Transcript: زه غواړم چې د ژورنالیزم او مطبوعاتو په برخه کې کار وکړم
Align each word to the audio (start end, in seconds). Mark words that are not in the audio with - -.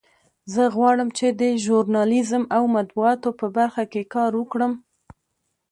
زه 0.53 0.63
غواړم 0.75 1.09
چې 1.17 1.27
د 1.41 1.41
ژورنالیزم 1.63 2.43
او 2.55 2.63
مطبوعاتو 2.75 3.29
په 3.39 3.47
برخه 3.57 3.83
کې 3.91 4.09
کار 4.15 4.31
وکړم 4.37 4.73